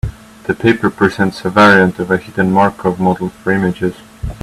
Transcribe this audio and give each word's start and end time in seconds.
The 0.45 0.55
paper 0.55 0.89
presents 0.89 1.45
a 1.45 1.51
variant 1.51 1.99
of 1.99 2.09
a 2.09 2.17
hidden 2.17 2.51
Markov 2.51 2.99
model 2.99 3.29
for 3.29 3.51
images. 3.51 3.93